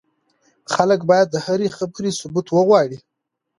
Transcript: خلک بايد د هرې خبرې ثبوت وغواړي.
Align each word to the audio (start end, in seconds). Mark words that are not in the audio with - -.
خلک 0.73 0.99
بايد 1.09 1.27
د 1.31 1.35
هرې 1.45 1.67
خبرې 1.77 2.09
ثبوت 2.19 2.47
وغواړي. 2.51 2.97